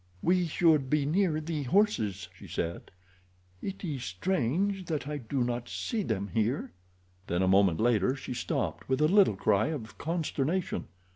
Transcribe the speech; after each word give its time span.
"We 0.23 0.47
should 0.47 0.89
be 0.89 1.05
near 1.05 1.39
the 1.39 1.61
horses," 1.61 2.27
she 2.35 2.47
said. 2.47 2.89
"It 3.61 3.83
is 3.83 4.03
strange 4.03 4.85
that 4.85 5.07
I 5.07 5.19
do 5.19 5.43
not 5.43 5.69
see 5.69 6.01
them 6.01 6.29
here." 6.33 6.71
Then 7.27 7.43
a 7.43 7.47
moment 7.47 7.79
later 7.79 8.15
she 8.15 8.33
stopped, 8.33 8.89
with 8.89 8.99
a 8.99 9.07
little 9.07 9.35
cry 9.35 9.67
of 9.67 9.99
consternation. 9.99 10.87